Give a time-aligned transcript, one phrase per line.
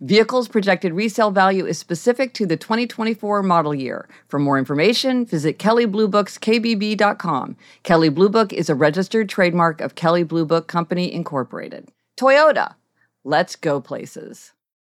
[0.00, 4.08] Vehicles projected resale value is specific to the 2024 model year.
[4.28, 7.56] For more information, visit Kelley Blue Book's KBB.com.
[7.82, 11.88] Kelley Blue Book is a registered trademark of Kelley Blue Book Company, Incorporated.
[12.18, 12.74] Toyota,
[13.24, 14.52] let's go places.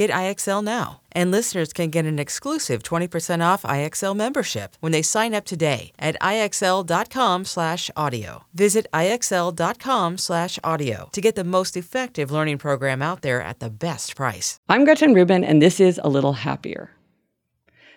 [0.00, 1.02] Get IXL now.
[1.12, 5.92] And listeners can get an exclusive 20% off IXL membership when they sign up today
[5.98, 8.44] at IXL.com/audio.
[8.54, 14.58] Visit IXL.com/audio to get the most effective learning program out there at the best price.
[14.70, 16.92] I'm Gretchen Rubin and this is A Little Happier.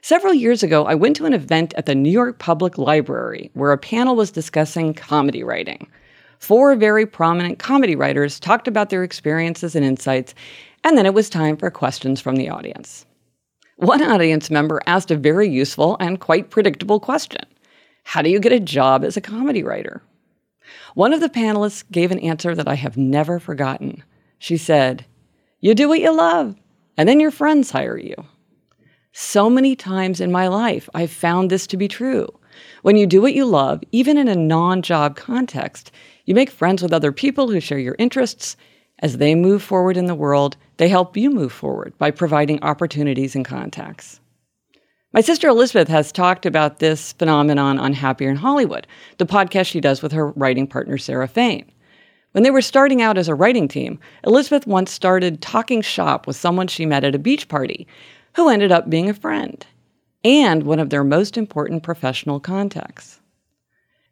[0.02, 3.72] Several years ago, I went to an event at the New York Public Library where
[3.72, 5.88] a panel was discussing comedy writing.
[6.44, 10.36] Four very prominent comedy writers talked about their experiences and insights,
[10.84, 13.06] and then it was time for questions from the audience.
[13.78, 17.46] One audience member asked a very useful and quite predictable question
[18.04, 20.04] How do you get a job as a comedy writer?
[20.96, 24.04] One of the panelists gave an answer that I have never forgotten.
[24.38, 25.06] She said,
[25.62, 26.58] You do what you love,
[26.98, 28.16] and then your friends hire you.
[29.14, 32.28] So many times in my life, I've found this to be true.
[32.82, 35.92] When you do what you love, even in a non job context,
[36.26, 38.56] you make friends with other people who share your interests.
[39.00, 43.36] As they move forward in the world, they help you move forward by providing opportunities
[43.36, 44.20] and contacts.
[45.12, 48.88] My sister Elizabeth has talked about this phenomenon on Happier in Hollywood,
[49.18, 51.72] the podcast she does with her writing partner Sarah Fain.
[52.32, 56.36] When they were starting out as a writing team, Elizabeth once started talking shop with
[56.36, 57.86] someone she met at a beach party
[58.36, 59.66] who ended up being a friend
[60.24, 63.20] and one of their most important professional contacts.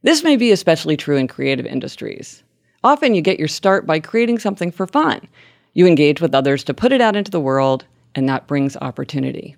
[0.04, 2.44] This may be especially true in creative industries.
[2.84, 5.28] Often you get your start by creating something for fun.
[5.74, 7.86] You engage with others to put it out into the world,
[8.16, 9.56] and that brings opportunity.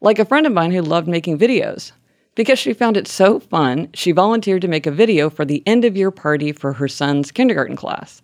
[0.00, 1.92] Like a friend of mine who loved making videos.
[2.34, 5.84] Because she found it so fun, she volunteered to make a video for the end
[5.84, 8.20] of year party for her son's kindergarten class.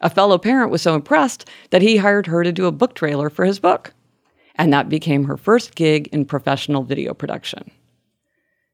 [0.00, 3.30] A fellow parent was so impressed that he hired her to do a book trailer
[3.30, 3.94] for his book.
[4.56, 7.70] And that became her first gig in professional video production.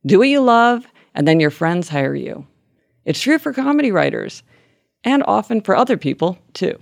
[0.06, 2.46] Do what you love, and then your friends hire you.
[3.04, 4.42] It's true for comedy writers
[5.04, 6.78] and often for other people, too.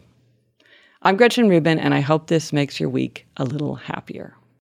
[1.03, 4.34] I'm Gretchen Rubin, and I hope this makes your week a little happier.